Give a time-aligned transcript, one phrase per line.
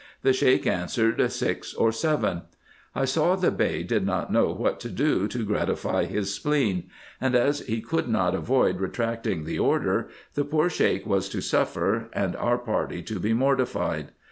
[0.23, 2.41] The Sheik answered six or seven.
[2.95, 6.89] I saw the Bey did not know what to do to gratify his spleen;
[7.21, 12.09] and, as he could not avoid retracting the order, the poor Sheik was to suffer,
[12.13, 14.07] and our party to be mortified.